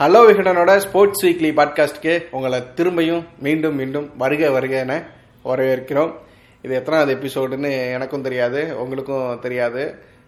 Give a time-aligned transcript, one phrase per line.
[0.00, 4.94] Hello விகடனோட sports weekly பாட்காஸ்ட்க்கு உங்களை திரும்பியும் மீண்டும் மீண்டும் வருக வருக என
[5.44, 6.12] வரவேற்கிறோம்.
[6.62, 9.82] இது எத்தனாவது எபிசோடுன்னு எனக்கும் தெரியாது உங்களுக்கும் தெரியாது.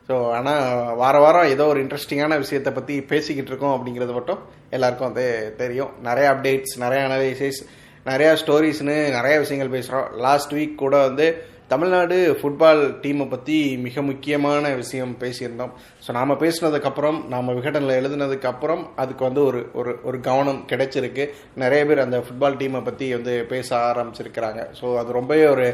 [0.09, 5.55] ஸோ ஆனால் வார வாரம் ஏதோ ஒரு இன்ட்ரெஸ்டிங்கான விஷயத்தை பற்றி பேசிக்கிட்டு இருக்கோம் அப்படிங்கிறது மட்டும் எல்லாருக்கும் வந்து
[5.57, 5.91] தெரியும்.
[6.02, 7.62] நிறைய அப்டேட்ஸ் நிறைய அனலைசிஸ்
[8.11, 11.29] நிறையா ஸ்டோரிஸ்னு நிறைய விஷயங்கள் பேசுகிறோம் லாஸ்ட் வீக் கூட வந்து
[11.73, 15.73] தமிழ்நாடு ஃபுட்பால் டீமை பற்றி மிக முக்கியமான விஷயம் பேசியிருந்தோம்.
[16.05, 21.27] ஸோ நாம் பேசினதுக்கப்புறம் நாம் விகடனில் எழுதுனதுக்கப்புறம் அதுக்கு வந்து ஒரு ஒரு ஒரு கவனம் கிடைச்சிருக்கு.
[21.62, 24.62] நிறைய பேர் அந்த ஃபுட்பால் டீமை பற்றி வந்து பேச ஆரம்பிச்சிருக்கிறாங்க.
[24.80, 25.66] ஸோ அது ரொம்பவே ஒரு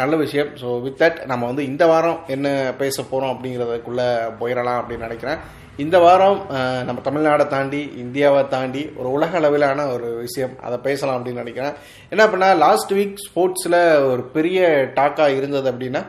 [0.00, 0.50] நல்ல விஷயம்.
[0.62, 2.48] ஸோ வித் தட் நம்ம வந்து இந்த வாரம் என்ன
[2.82, 4.08] பேச போகிறோம் அப்படிங்கிறதுக்குள்ளே
[4.40, 5.40] போயிடலாம் அப்படின்னு நினைக்கிறேன்.
[5.82, 6.40] இந்த வாரம்
[6.86, 10.52] நம்ம தமிழ்நாடை தாண்டி இந்தியாவை தாண்டி ஒரு உலக அளவிலான ஒரு விஷயம்.
[10.66, 11.74] அதை பேசலாம் அப்படின்னு நினைக்கிறேன்.
[12.12, 14.60] என்ன பண்ணா லாஸ்ட் வீக் ஸ்போர்ட்ஸில் ஒரு பெரிய
[14.98, 16.02] டாக்காக இருந்தது அப்படின்னா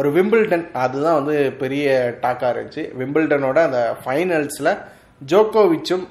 [0.00, 1.88] ஒரு விம்பிள்டன் அதுதான் வந்து பெரிய
[2.22, 2.84] டாக்காக இருந்துச்சு.
[3.00, 4.72] விம்பிள்டனோட அந்த ஃபைனல்ஸில்
[5.32, 6.06] ஜோக்கோவிச்சும்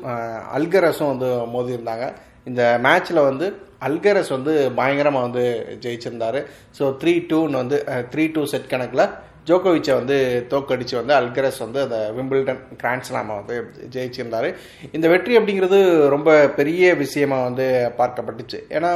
[0.57, 2.07] அல்கரஸும் வந்து மோதியிருந்தாங்க.
[2.51, 3.47] இந்த மேட்ச்சில் வந்து
[3.87, 5.43] அல்கரஸ் வந்து பயங்கரமாக வந்து
[5.85, 6.39] ஜெயிச்சிருந்தாரு.
[6.77, 7.79] ஸோ த்ரீ டூன்னு வந்து
[8.13, 9.05] த்ரீ டூ செட் கணக்கில்
[9.49, 10.17] ஜோகோவிச்சை வந்து
[10.49, 13.55] தோக்கடிச்சு வந்து அல்கரஸ் வந்து அந்த விம்பிள்டன் கிராண்ட்ஸ்லாமை வந்து
[13.95, 14.49] ஜெயிச்சிருந்தார்.
[14.91, 15.79] இந்த வெற்றி அப்படிங்கிறது
[16.15, 17.67] ரொம்ப பெரிய விஷயமாக வந்து
[18.01, 18.59] பார்க்கப்பட்டுச்சு.
[18.77, 18.91] ஏன்னா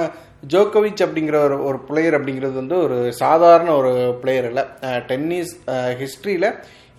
[0.54, 4.64] ஜோகோவிச் அப்படிங்கிற ஒரு ஒரு பிளேயர் அப்படிங்கிறது வந்து ஒரு சாதாரண ஒரு பிளேயர் இல்லை.
[5.12, 5.54] டென்னிஸ்
[6.02, 6.50] ஹிஸ்ட்ரியில்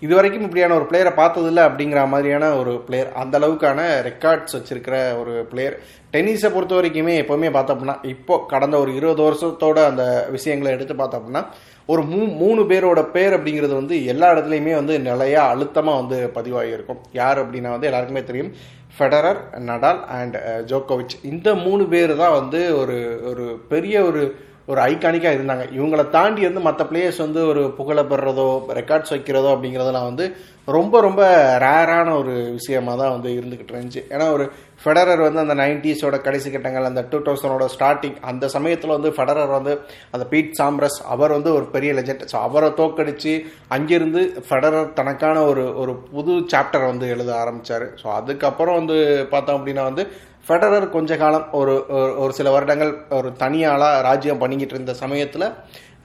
[0.01, 5.45] இது வரைக்கும் இப்படியான ஒரு பிளேயரை பார்த்ததில்ல அப்படிங்கிற மாதிரியான ஒரு பிளேயர் அந்த அளவுக்கான ரெக்கார்ட்ஸ் வச்சிருக்கிற ஒரு
[5.51, 5.75] பிளேயர்
[6.11, 11.41] டென்னிஸை பொறுத்த வரைக்குமே எப்போவுமே பார்த்தோம்னா இப்போ கடந்த ஒரு இருபது வருஷத்தோட அந்த விஷயங்களை எடுத்து பார்த்தோம்னா
[11.89, 17.01] ஒரு மூ மூணு பேரோட பேர் அப்படிங்கிறது வந்து எல்லா இடத்துலையுமே வந்து நிலையா அழுத்தமாக வந்து பதிவாகி இருக்கும்
[17.11, 18.51] யார் அப்படின்னா வந்து எல்லாருக்குமே தெரியும்.
[18.97, 20.35] ஃபெடரர் நடால் அண்ட்
[20.67, 24.21] ஜோக்கோவிச் இந்த மூணு பேர் தான் வந்து ஒரு ஒரு பெரிய ஒரு
[24.67, 25.65] ஒரு ஐகானிக்காக இருந்தாங்க.
[25.77, 28.47] இவங்களை தாண்டி வந்து மற்ற பிளேயர்ஸ் வந்து ஒரு புகழை பெறதோ
[28.79, 30.25] ரெக்கார்ட்ஸ் வைக்கிறதோ அப்படிங்கிறதெல்லாம் வந்து
[30.67, 31.21] ரொம்ப ரொம்ப
[31.63, 34.01] ரேரான ஒரு விஷயமா தான் வந்து இருந்துக்கிட்டு இருந்துச்சு.
[34.13, 34.45] ஏன்னா ஒரு
[34.83, 39.73] ஃபெடரர் வந்து அந்த நைன்டிஸோட கடைசி கட்டங்கள் அந்த டூ தௌசண்டோட ஸ்டார்டிங் அந்த சமயத்தில் வந்து ஃபெடரர் வந்து
[40.11, 43.33] அந்த பீட் சாம்ரஸ் அவர் வந்து ஒரு பெரிய லெஜெண்ட் ஸோ அவரை தோக்கடிச்சு
[43.67, 48.97] அங்கிருந்து ஃபெடரர் தனக்கான ஒரு ஒரு புது சாப்டர் வந்து எழுத ஆரம்பித்தார் ஸோ அதுக்கப்புறம் வந்து
[49.31, 50.05] பார்த்தோம் அப்படின்னா வந்து
[50.47, 55.51] ஃபெடரர் கொஞ்ச காலம் ஒரு ஒரு- ஒரு சில வருடங்கள் ஒரு தனியாளாக ராஜ்யம் பண்ணிக்கிட்டு இருந்த சமயத்தில்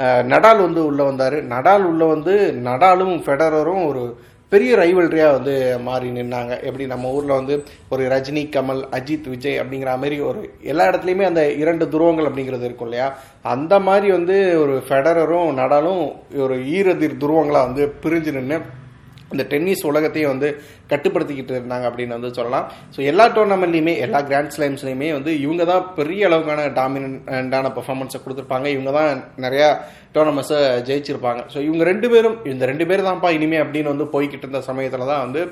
[0.01, 1.35] நடால் வந்து உள்ளே வந்தார்.
[1.49, 4.17] நடால் உள்ளே வந்து நடாலும் ஃபெடரரும் ஒரு
[4.49, 6.63] பெரிய ரைவல்ரியாக வந்து மாறி நின்னாங்க.
[6.63, 11.53] எப்படி நம்ம ஊரில் வந்து ஒரு ரஜினி கமல் அஜித் விஜய் அப்படிங்கிற மாதிரி ஒரு எல்லா இடத்துலையுமே அந்த
[11.53, 13.15] இரண்டு துருவங்கள் அப்படிங்கிறது இருக்கும் இல்லையா?
[13.43, 18.61] அந்த மாதிரி வந்து ஒரு ஃபெடரரும் நடாலும் ஒரு ஈரதிர் துருவங்களாக வந்து பிரிஞ்சு நின்று
[19.35, 20.49] இந்த டென்னிஸ் உலகத்தையும் வந்து
[20.93, 22.67] கட்டுப்படுத்திக்கிட்டு இருந்தாங்க அப்படின்னு வந்து சொல்லலாம்.
[22.95, 28.69] ஸோ எல்லா டோர்னமெண்ட்லையுமே எல்லா கிராண்ட் ஸ்லாம்ஸ்லையுமே வந்து இவங்க தான் பெரிய அளவுக்கான டாமினண்டான பெர்ஃபார்மன்ஸை கொடுத்துருப்பாங்க.
[28.77, 29.69] இவங்க தான் நிறையா
[30.17, 31.41] டோர்னமெண்ட்ஸை ஜெயிச்சிருப்பாங்க.
[31.53, 35.25] ஸோ இவங்க ரெண்டு பேரும் இந்த ரெண்டு பேர் தான்ப்பா இனிமே அப்படின்னு வந்து போய்கிட்டு இருந்த சமயத்தில் தான்
[35.27, 35.43] வந்து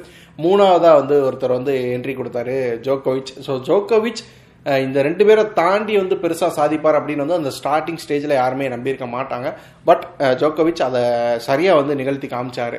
[0.44, 2.56] மூணாவதாக வந்து ஒருத்தர் வந்து என்ட்ரி கொடுத்தாரு
[2.88, 4.22] ஜோக்கோவிச் ஸோ ஜோக்கோவிச்
[4.66, 9.48] இந்த ரெண்டு பேரை தாண்டி வந்து பெருசாக சாதிப்பார் அப்படின்னு வந்து அந்த ஸ்டார்டிங் ஸ்டேஜில் யாருமே நம்பியிருக்க மாட்டாங்க.
[9.84, 10.04] பட்
[10.40, 11.02] ஜோக்கோவிச் அதை
[11.48, 12.76] சரியாக வந்து நிகழ்த்தி காமிச்சார்.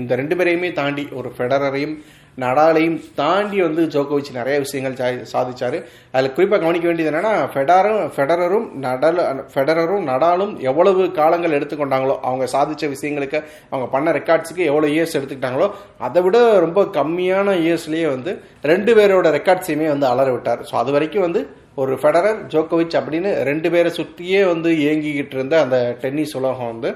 [0.00, 1.96] இந்த ரெண்டு பேரையுமே தாண்டி ஒரு ஃபெடரரையும்
[2.38, 5.84] நடாலையும் தாண்டி வந்து ஜோக்கோவிச் நிறைய விஷயங்கள் சா- சாதிச்சாரு.
[6.12, 9.16] அதில் குறிப்பாக கவனிக்க வேண்டியது என்னன்னா ஃபெடாரும் ஃபெடரரும் நடல்
[9.54, 16.22] ஃபெடரரும் நடாலும் எவ்வளவு காலங்கள் எடுத்துக்கொண்டாங்களோ அவங்க சாதிச்ச விஷயங்களுக்கு அவங்க பண்ண ரெக்கார்ட்ஸுக்கு எவ்வளோ இயர்ஸ் எடுத்துக்கிட்டாங்களோ அதை
[16.22, 20.60] விட ரொம்ப கம்மியான இயர்ஸ்லேயே வந்து ரெண்டு பேரோட ரெக்கார்ட்ஸையுமே வந்து அலற விட்டார்.
[20.60, 25.96] ஸோ அது வரைக்கும் வந்து ஒரு ஃபெடரர் ஜோக்கோவிச் அப்படின்னு ரெண்டு பேரை சுற்றியே வந்து இயங்கிக்கிட்டு இருந்த அந்த
[26.00, 26.94] டென்னிஸ் உலகம் வந்து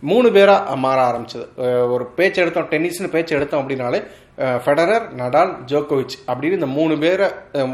[0.00, 1.46] மூணு பேராக மாற ஆரம்பிச்சது.
[1.90, 4.04] ஒரு பேச்சு எடுத்தோம் டென்னிஸ்னு பேச்சு எடுத்தோம் அப்படின்னாலே
[4.38, 7.26] ஃபெடரர் நடால் ஜோக்கோவிச் அப்படின்னு இந்த மூணு பேரை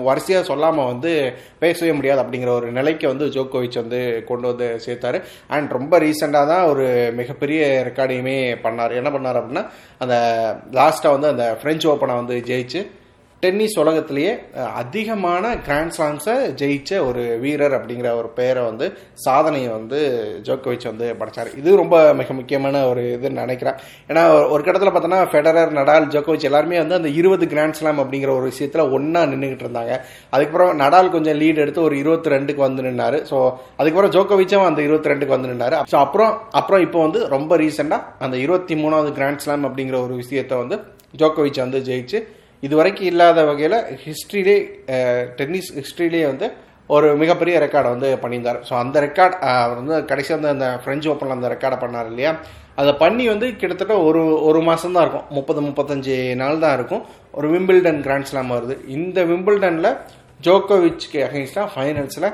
[0.08, 1.12] வரிசையாக சொல்லாமல் வந்து
[1.58, 5.20] பேசவே முடியாது அப்படிங்கிற ஒரு நிலைக்கு வந்து ஜோக்கோவிச் வந்து கொண்டு வந்து சேர்த்தாரு.
[5.56, 6.86] அண்ட் ரொம்ப ரீசெண்டாக தான் ஒரு
[7.20, 8.36] மிகப்பெரிய ரெக்கார்டையுமே
[8.66, 8.98] பண்ணார்.
[9.00, 9.64] என்ன பண்ணார் அப்படின்னா
[9.98, 10.16] அந்த
[10.80, 12.82] லாஸ்ட்டாக வந்து அந்த ஃப்ரெஞ்ச் ஓப்பனை வந்து ஜெயிச்சு
[13.40, 14.38] டென்னிஸ் உலகத்திலேயே
[14.74, 21.58] அதிகமான கிராண்ட் ஸ்லாம்ஸை ஜெயிச்ச ஒரு வீரர் அப்படிங்கிற ஒரு பெயரை வந்து சாதனையை வந்து ஜோக்கோவிச் வந்து படைச்சார்.
[21.58, 23.74] இது ரொம்ப மிக முக்கியமான ஒரு இதுன்னு நினைக்கிறேன்.
[24.08, 28.30] ஏன்னா ஒரு- ஒரு கட்டத்தில் பார்த்தோன்னா ஃபெடரர் நடால் ஜோக்கோவிச் எல்லாருமே வந்து அந்த இருபது கிராண்ட் ஸ்லாம் அப்படிங்கிற
[28.30, 30.00] ஒரு விஷயத்தில் ஒன்றா நின்றுக்கிட்டு இருந்தாங்க.
[30.30, 33.24] அதுக்கப்புறம் நடால் கொஞ்சம் லீடு எடுத்து ஒரு இருபத்தி ரெண்டுக்கு வந்து நின்னார்.
[33.30, 35.82] ஸோ அதுக்கப்புறம் ஜோக்கோவிச்சும் அந்த இருபத்தி ரெண்டுக்கு வந்து நின்னார்.
[35.92, 40.58] ஸோ அப்புறம் அப்புறம் இப்போ வந்து ரொம்ப ரீசெண்டாக அந்த இருபத்தி மூணாவது கிராண்ட் ஸ்லாம் அப்படிங்கிற ஒரு விஷயத்தை
[40.58, 40.80] வந்து
[41.18, 44.56] ஜோக்கோவிச் வந்து ஜெயிச்சு இது வரைக்கும் இல்லாத வகையில் ஹிஸ்ட்ரியிலே
[45.38, 46.46] டென்னிஸ் ஹிஸ்ட்ரியிலே வந்து
[46.94, 48.58] ஒரு மிகப்பெரிய ரெக்கார்டை வந்து பண்ணியிருந்தார்.
[48.68, 52.32] ஸோ அந்த ரெக்கார்ட் அவர் வந்து கடைசி வந்து அந்த ஃப்ரெஞ்சு ஓப்பனில் அந்த ரெக்கார்டை பண்ணார் இல்லையா?
[52.80, 55.28] அதை பண்ணி வந்து கிட்டத்தட்ட ஒரு ஒரு மாதம் தான் இருக்கும்.
[55.38, 57.02] முப்பது முப்பத்தஞ்சு நாள் தான் இருக்கும்.
[57.38, 58.76] ஒரு விம்பிள்டன் கிராண்ட் ஸ்லாம் வருது.
[58.96, 59.90] இந்த விம்பிள்டனில்
[60.46, 62.28] ஜோக்கோவிச்சுக்கு அகைன்ஸ்டாக ஃபைனல்ஸில்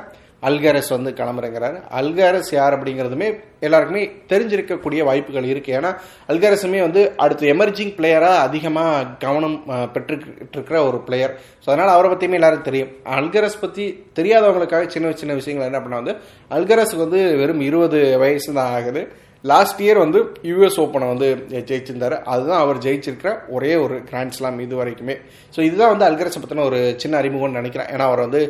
[0.49, 1.79] அல்காரஸ் வந்து கிளம்புறேங்கிறாரு.
[2.01, 3.29] அல்காரஸ் யார் அப்படிங்கிறதுமே
[3.67, 4.03] எல்லாருக்குமே
[4.33, 5.71] தெரிஞ்சிருக்கக்கூடிய வாய்ப்புகள் இருக்கு.
[5.79, 5.91] ஏன்னா
[6.33, 9.57] அல்காரஸுமே வந்து அடுத்து எமர்ஜிங் பிளேயராக அதிகமாக கவனம்
[9.95, 11.35] பெற்றுக்கிட்டு இருக்கிற ஒரு பிளேயர்
[11.65, 12.93] ஸோ அதனால் அவரை பற்றியுமே எல்லாரும் தெரியும்.
[13.19, 13.87] அல்கரஸ் பற்றி
[14.21, 16.15] தெரியாதவங்களுக்காக சின்ன சின்ன விஷயங்கள் என்ன பண்ணா வந்து
[16.59, 19.03] அல்கரஸுக்கு வந்து வெறும் இருபது வயசு தான் ஆகுது.
[19.45, 21.29] லாஸ்ட் இயர் வந்து யூஎஸ் ஓப்பனை வந்து
[21.69, 22.17] ஜெயிச்சிருந்தார்.
[22.33, 25.15] அதுதான் அவர் ஜெயிச்சிருக்கிற ஒரே ஒரு கிராண்ட் ஸ்லாம் இது வரைக்குமே.
[25.55, 27.91] ஸோ இதுதான் வந்து அல்கரசை பற்றின ஒரு சின்ன அறிமுகம்னு நினைக்கிறேன்.
[27.95, 28.43] ஏன்னா அவர் வந்து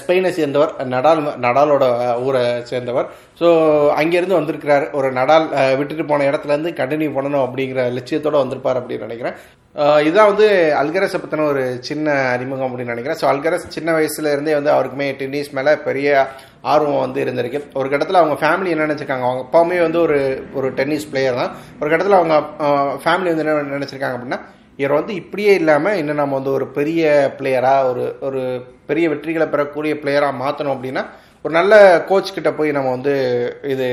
[0.00, 1.84] ஸ்பெயினை சேர்ந்தவர் நடால் நடாலோட
[2.26, 3.08] ஊரை சேர்ந்தவர்.
[3.40, 3.48] ஸோ
[4.02, 4.86] அங்கேருந்து வந்திருக்கிறார்.
[5.00, 5.48] ஒரு நடால்
[5.80, 9.36] விட்டுட்டு போன இடத்துல இருந்து கண்டினியூ பண்ணணும் அப்படிங்கிற லட்சியத்தோட வந்திருப்பார் அப்படின்னு நினைக்கிறேன்.
[10.04, 10.46] இதுதான் வந்து
[10.78, 13.18] அல்கரஸை பற்றின ஒரு சின்ன அறிமுகம் அப்படின்னு நினைக்கிறேன்.
[13.20, 16.08] ஸோ அல்கரஸ் சின்ன வயசுல இருந்தே வந்து அவருக்குமே டென்னிஸ் மேலே பெரிய
[16.72, 17.60] ஆர்வம் வந்து இருந்திருக்கு.
[17.80, 19.26] ஒரு கட்டத்தில் அவங்க ஃபேமிலி என்ன நினச்சிருக்காங்க?
[19.28, 20.18] அவங்க அப்பாவுமே வந்து ஒரு
[20.58, 21.52] ஒரு டென்னிஸ் பிளேயர் தான்.
[21.80, 22.36] ஒரு கட்டத்தில் அவங்க
[23.04, 24.40] ஃபேமிலி வந்து என்ன நினச்சிருக்காங்க அப்படின்னா
[24.82, 27.08] இவர் வந்து இப்படியே இல்லாமல் இன்னும் நம்ம வந்து ஒரு பெரிய
[27.38, 28.42] பிளேயராக ஒரு ஒரு
[28.90, 31.02] பெரிய வெற்றிகளை பெறக்கூடிய பிளேயராக மாற்றணும் அப்படின்னா
[31.44, 31.74] ஒரு நல்ல
[32.08, 33.14] கோச் கிட்ட போய் நம்ம வந்து
[33.74, 33.88] இது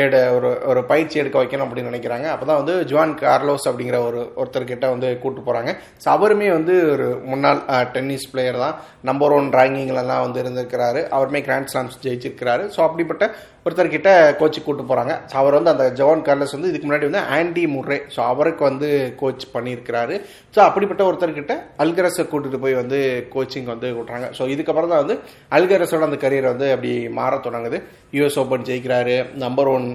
[0.00, 2.26] ஏட ஒரு ஒரு பயிற்சி எடுக்க வைக்கணும் அப்படின்னு நினைக்கிறாங்க.
[2.34, 5.70] அப்போ தான் வந்து ஜுவான் கார்லோஸ் அப்படிங்கிற ஒரு ஒருத்தர்கிட்ட வந்து கூப்பிட்டு போகிறாங்க
[6.02, 7.60] ஸோ அவருமே வந்து ஒரு முன்னாள்
[7.96, 8.76] டென்னிஸ் பிளேயர் தான்.
[9.10, 11.02] நம்பர் ஒன் ரேங்கிங்லலாம் வந்து இருந்திருக்கிறாரு.
[11.16, 12.64] அவருமே கிராண்ட் ஸ்லாம்ஸ் ஜெயிச்சிருக்கிறாரு.
[12.76, 13.24] ஸோ அப்படிப்பட்ட
[13.66, 17.64] ஒருத்தர்கிட்ட கோச்சு கூட்டு போகிறாங்க ஸோ அவர் வந்து அந்த ஜவான் கார்லஸ் வந்து இதுக்கு முன்னாடி வந்து ஆண்டி
[17.74, 18.88] முர்ரே ஸோ அவருக்கு வந்து
[19.20, 20.16] கோச் பண்ணியிருக்கிறாரு.
[20.54, 21.54] ஸோ அப்படிப்பட்ட ஒருத்தர்கிட்ட
[21.84, 22.98] அல்கரஸை கூட்டிகிட்டு போய் வந்து
[23.34, 24.28] கோச்சிங் வந்து விட்றாங்க.
[24.38, 25.16] ஸோ இதுக்கப்புறம் தான் வந்து
[25.58, 27.80] அல்கரஸோட அந்த கரியர் வந்து அப்படி மாற தொடங்குது.
[28.18, 29.16] யூஎஸ் ஓப்பன் ஜெயிக்கிறாரு.
[29.46, 29.88] நம்பர் ஒன்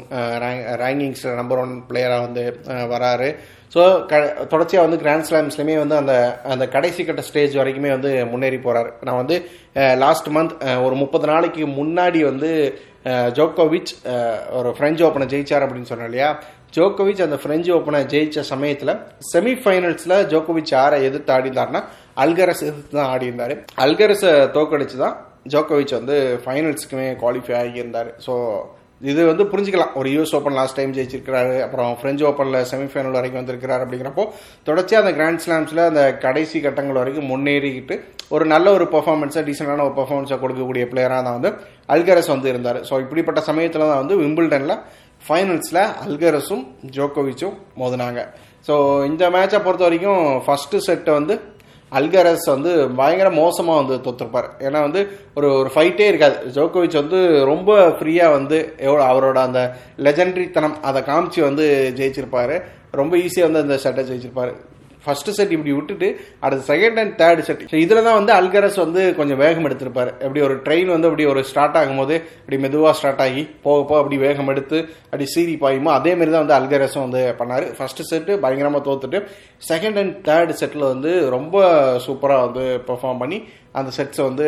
[0.85, 2.45] ரேங்கிங்ஸில் நம்பர் ஒன் பிளேயராக வந்து
[2.95, 3.29] வராரு.
[3.73, 4.19] ஸோ க
[4.51, 6.13] தொடர்ச்சியாக வந்து கிராண்ட் ஸ்லாம்ஸ்லையுமே வந்து அந்த
[6.53, 9.37] அந்த கடைசி கட்ட ஸ்டேஜ் வரைக்குமே வந்து முன்னேறி போகிறாரு நான் வந்து
[10.03, 10.53] லாஸ்ட் மந்த்
[10.85, 12.51] ஒரு முப்பது நாளைக்கு முன்னாடி வந்து
[13.37, 13.91] ஜோக்கோவிச்
[14.57, 16.29] ஒரு ஃப்ரெஞ்ச் ஓப்பனை ஜெயிச்சார் அப்படின்னு சொன்னோம் இல்லையா?
[16.75, 18.93] ஜோக்கோவிச் அந்த ஃப்ரெஞ்சு ஓப்பனை ஜெயிச்ச சமயத்தில்
[19.33, 21.81] செமிஃபைனல்ஸில் ஜோக்கோவிச் யாரை எதிர்த்து ஆடினார்னா
[22.23, 23.53] அல்கரஸ் எதிர்த்து தான் ஆடியிருந்தார்.
[23.85, 25.15] அல்கரஸை தோக்கடிச்சு தான்
[25.53, 26.15] ஜோக்கோவிச் வந்து
[26.45, 28.09] ஃபைனல்ஸ்க்குமே குவாலிஃபை ஆகியிருந்தார்.
[28.25, 28.33] ஸோ
[29.01, 29.91] இது வந்து புரிஞ்சுக்கலாம்.
[29.99, 34.23] ஒரு யூஎஸ் ஓப்பன் லாஸ்ட் டைம் ஜெயிச்சிருக்கிறாரு அப்புறம் பிரெஞ்சு ஓப்பனில் செமிஃபைனல் வரைக்கும் வந்திருக்கிறார் அப்படிங்கிறப்போ
[34.67, 37.97] தொடர்ச்சியாக அந்த கிராண்ட் ஸ்லாம்ஸில் அந்த கடைசி கட்டங்கள் வரைக்கும் முன்னேறிக்கிட்டு
[38.35, 41.51] ஒரு நல்ல ஒரு பர்ஃபார்மன்ஸை டீசெண்டான ஒரு பர்ஃபார்மன்ஸை கொடுக்கக்கூடிய பிளேயராக தான் வந்து
[41.95, 42.79] அல்கரஸ் வந்து இருந்தார்.
[42.89, 44.75] ஸோ இப்படிப்பட்ட சமயத்தில் தான் வந்து விம்பிள்டனில்
[45.27, 46.65] ஃபைனல்ஸில் அல்கரஸும்
[46.97, 48.19] ஜோக்கோவிச்சும் மோதினாங்க.
[48.67, 48.73] ஸோ
[49.11, 51.35] இந்த மேட்சை பொறுத்த வரைக்கும் ஃபஸ்ட்டு செட்டை வந்து
[51.91, 54.49] அல்கரஸ் வந்து பயங்கர மோசமாக வந்து தோத்துருப்பார்.
[54.59, 56.37] ஏன்னா வந்து ஒரு ஒரு ஃபைட்டே இருக்காது.
[56.55, 62.61] ஜோக்கோவிச் வந்து ரொம்ப ஃப்ரீயாக வந்து எவ்வளோ அவரோட அந்த லெஜண்டரித்தனம் அதை காமிச்சு வந்து ஜெயிச்சிருப்பாரு.
[62.91, 64.53] ரொம்ப ஈஸியாக வந்து அந்த ஷட்டை ஜெயிச்சிருப்பாரு.
[65.07, 66.09] ஃபர்ஸ்ட் செட் இப்படி விட்டுட்டு
[66.45, 70.11] அடுத்த செகண்ட் அண்ட் தேர்ட் செட் இதில் தான் வந்து அல்கரஸ் வந்து கொஞ்சம் வேகம் எடுத்திருப்பார்.
[70.25, 74.19] எப்படி ஒரு ட்ரெயின் வந்து அப்படி ஒரு ஸ்டார்ட் ஆகும்போது அப்படி மெதுவாக ஸ்டார்ட் ஆகி போக போக அப்படி
[74.25, 77.67] வேகம் எடுத்து அப்படி சீரி பாயுமோ அதே மாதிரி தான் வந்து அல்கரஸும் வந்து பண்ணார்.
[77.77, 79.19] ஃபர்ஸ்ட் செட்டு பயங்கரமாக தோத்துட்டு
[79.69, 81.55] செகண்ட் அண்ட் தேர்ட் செட்டில் வந்து ரொம்ப
[82.07, 83.39] சூப்பராக வந்து பெர்ஃபார்ம் பண்ணி
[83.79, 84.45] அந்த செட்ஸை வந்து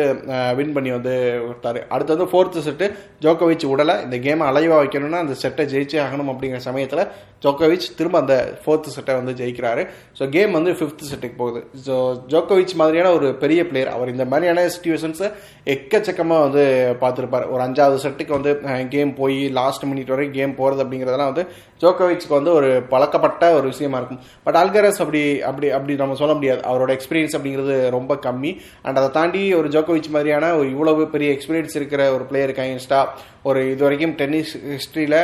[0.58, 1.14] வின் பண்ணி வந்து
[1.48, 1.80] விட்டாரு.
[1.94, 2.86] அடுத்து வந்து ஃபோர்த்து செட்டு
[3.24, 7.04] ஜோக்கோவிச் உடலை இந்த கேமை அலைவாக வைக்கணும்னா அந்த செட்டை ஜெயிச்சே ஆகணும் அப்படிங்கிற சமயத்தில்
[7.44, 9.82] ஜோக்கோவிச் திரும்ப அந்த ஃபோர்த்து செட்டை வந்து ஜெயிக்கிறாரு.
[10.18, 11.60] ஸோ கேம் வந்து ஃபிஃப்த்து செட்டுக்கு போகுது.
[11.86, 11.94] ஸோ
[12.32, 15.28] ஜோக்கோவிச் மாதிரியான ஒரு பெரிய பிளேயர் அவர் இந்த மாதிரியான சுச்சுவேஷன்ஸை
[15.74, 16.64] எக்கச்சக்கமாக வந்து
[17.02, 17.46] பார்த்துருப்பார்.
[17.52, 18.52] ஒரு அஞ்சாவது செட்டுக்கு வந்து
[18.94, 21.46] கேம் போய் லாஸ்ட் மினிட் வரைக்கும் கேம் போகிறது அப்படிங்கிறதெல்லாம் வந்து
[21.82, 24.20] ஜோக்கோவிச்சுக்கு வந்து ஒரு பழக்கப்பட்ட ஒரு விஷயமா இருக்கும்.
[24.46, 26.62] பட் அல்கரஸ் அப்படி அப்படி அப்படி நம்ம சொல்ல முடியாது.
[26.70, 28.52] அவரோட எக்ஸ்பீரியன்ஸ் அப்படிங்கிறது ரொம்ப கம்மி.
[28.86, 33.00] அண்ட் அதை தாண்டி ஒரு ஜோக்கோவிச் மாதிரியான ஒரு இவ்வளவு பெரிய எக்ஸ்பீரியன்ஸ் இருக்கிற ஒரு பிளேயருக்கு கைன்ஸ்டா
[33.48, 35.20] ஒரு இது வரைக்கும் டென்னிஸ் ஹிஸ்ட்ரியில்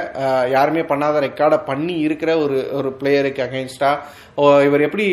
[0.54, 3.90] யாருமே பண்ணாத ரெக்கார்டை பண்ணி இருக்கிற ஒரு ஒரு பிளேயருக்கு அகைன்ஸ்டா
[4.66, 5.06] இவர் எப்படி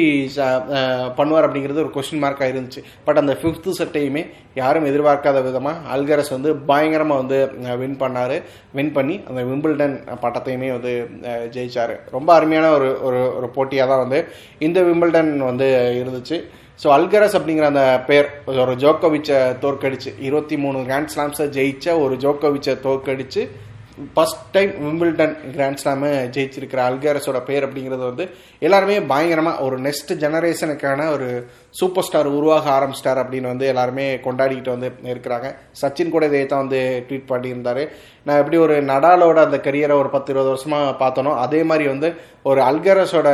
[1.20, 2.82] பண்ணுவார் அப்படிங்கிறது ஒரு கொஸ்டின் மார்க்காக இருந்துச்சு.
[3.08, 4.24] பட் அந்த ஃபிஃப்த்து செட்டையுமே
[4.62, 7.38] யாரும் எதிர்பார்க்காத விதமாக அல்கரஸ் வந்து பயங்கரமாக வந்து
[7.84, 8.36] வின் பண்ணார்.
[8.78, 10.94] வின் பண்ணி அந்த விம்பிள்டன் பட்டத்தையுமே வந்து
[11.56, 11.94] ஜெயிச்சார்.
[12.16, 14.22] ரொம்ப அருமையான ஒரு ஒரு ஒரு போட்டியாக தான் வந்து
[14.68, 15.70] இந்த விம்பிள்டன் வந்து
[16.02, 16.40] இருந்துச்சு.
[16.80, 18.30] ஸோ அல்கரஸ் அப்படிங்கிற அந்த பேர்
[18.62, 23.44] ஒரு ஜோக்கோவிச்சை தோற்கடிச்சு இருபத்தி மூணு கிராண்ட் ஸ்லாம்ஸை ஜெயிச்ச ஒரு ஜோக்கோவிச்சை தோற்கடிச்சு
[24.16, 28.26] first time Wimbledon grand slam ஜெயிச்சிருக்கிற அல்கரஸோட பேர் அப்படிங்கிறது வந்து
[28.68, 31.28] எல்லாருமே பயங்கரமாக ஒரு நெக்ஸ்ட் ஜெனரேஷனுக்கான ஒரு
[31.80, 35.48] சூப்பர் ஸ்டார் உருவாக ஆரம்பிச்சிட்டார் அப்படின்னு வந்து எல்லாருமே கொண்டாடிக்கிட்டு வந்து இருக்கிறாங்க.
[35.82, 37.84] சச்சின் கூட இதை தான் வந்து ட்வீட் பண்ணியிருந்தாரு.
[38.26, 42.10] நான் எப்படி ஒரு நடாலோட அந்த கரியரை ஒரு பத்து இருபது வருஷமாக பார்த்தனோ அதே மாதிரி வந்து
[42.50, 43.28] ஒரு அல்கரஸோட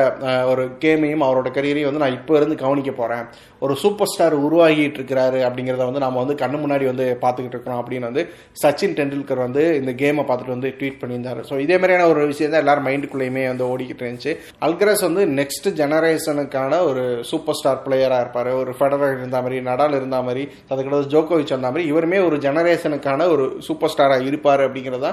[0.52, 3.24] ஒரு கேமையும் அவரோட கரியரையும் வந்து நான் இப்போ இருந்து கவனிக்க போகிறேன்
[3.66, 8.10] ஒரு சூப்பர் ஸ்டார் உருவாகிட்டு இருக்கிறாரு அப்படிங்கிறத வந்து நம்ம வந்து கண்ணு முன்னாடி வந்து பார்த்துக்கிட்டு இருக்கிறோம் அப்படின்னு
[8.10, 8.24] வந்து
[8.62, 11.42] சச்சின் டெண்டுல்கர் வந்து இந்த கேமை பார்த்துட்டு வந்து ட்வீட் பண்ணியிருந்தாரு.
[11.50, 14.34] ஸோ இதே மாதிரியான ஒரு விஷயம் தான் எல்லாரும் மைண்டுக்குள்ளேயுமே வந்து ஓடிக்கிட்டு இருந்துச்சு.
[14.68, 18.52] அல்கரஸ் வந்து நெக்ஸ்ட் ஜெனரேஷனுக்கான ஒரு சூப்பர் ஸ்டார் பிளேயராக இருப்பார்.
[18.62, 23.48] ஒரு ஃபெடரர் இருந்த மாதிரி நடால் இருந்த மாதிரி அதுக்கடுத்து ஜோக்கோவிச் வந்த மாதிரி இவருமே ஒரு ஜெனரேஷனுக்கான ஒரு
[23.70, 25.12] சூப்பர் ஸ்டாராக இருப்பார் அப்படிங்கிறதா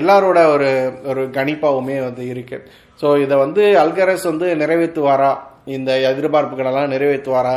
[0.00, 0.70] எல்லாரோட ஒரு
[1.10, 2.58] ஒரு கணிப்பாவுமே வந்து இருக்கு.
[3.00, 5.30] ஸோ இதை வந்து அல்கரஸ் வந்து நிறைவேற்றுவாரா?
[5.76, 7.56] இந்த எதிர்பார்ப்புகளெல்லாம் நிறைவேற்றுவாரா?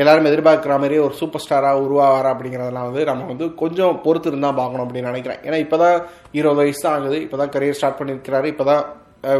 [0.00, 4.84] எல்லாரும் எதிர்பார்க்குற மாதிரி ஒரு சூப்பர் ஸ்டாராக உருவாவாரா அப்படிங்கிறதெல்லாம் வந்து நம்ம வந்து கொஞ்சம் பொறுத்து இருந்தால் பார்க்கணும்
[4.86, 5.40] அப்படின்னு நினைக்கிறேன்.
[5.46, 5.96] ஏன்னா இப்போ தான்
[6.38, 7.18] இருபது வயசு தான் ஆகுது.
[7.26, 8.46] இப்போ தான் கரியர் ஸ்டார்ட் பண்ணியிருக்கிறாரு.
[8.54, 8.82] இப்போ தான்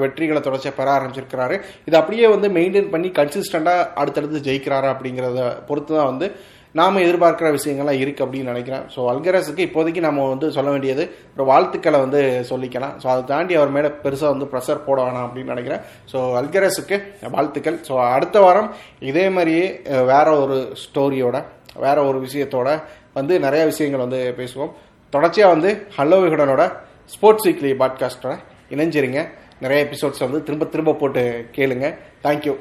[0.02, 1.56] வெற்றிகளை தொடர்ச்சியாக பெற ஆரம்பிச்சிருக்கிறாரு.
[1.88, 6.26] இது அப்படியே வந்து மெயின்டைன் பண்ணி கன்சிஸ்டண்டாக அடுத்தடுத்து ஜெயிக்கிறாரா அப்படிங்கிறத பொறுத்து தான் வந்து
[6.78, 8.84] நாம் எதிர்பார்க்கிற விஷயங்கள்லாம் இருக்குது அப்படின்னு நினைக்கிறேன்.
[8.94, 11.04] ஸோ அல்கரஸுக்கு இப்போதைக்கு நம்ம வந்து சொல்ல வேண்டியது
[11.36, 12.94] ஒரு வாழ்த்துக்களை வந்து சொல்லிக்கலாம்.
[13.02, 15.82] ஸோ அதை தாண்டி அவர் மேலே பெருசாக வந்து ப்ரெஷர் போட வேணாம் அப்படின்னு நினைக்கிறேன்.
[16.12, 16.98] ஸோ அல்கரஸுக்கு
[17.36, 17.78] வாழ்த்துக்கள்.
[17.88, 18.70] ஸோ அடுத்த வாரம்
[19.10, 19.66] இதே மாதிரியே
[20.12, 21.38] வேற ஒரு ஸ்டோரியோட
[21.86, 22.70] வேற ஒரு விஷயத்தோட
[23.18, 24.72] வந்து நிறைய விஷயங்கள் வந்து பேசுவோம்.
[25.12, 26.64] தொடர்ச்சியாக வந்து ஹலோ விகடனோட
[27.14, 28.34] ஸ்போர்ட்ஸ் வீக்லி பாட்காஸ்டோட
[28.74, 29.22] இணைஞ்சிருங்க.
[29.64, 31.22] நிறைய எபிசோட்ஸ் வந்து திரும்ப திரும்ப போட்டு
[31.56, 31.88] கேளுங்க.
[32.24, 32.54] தேங்க்யூ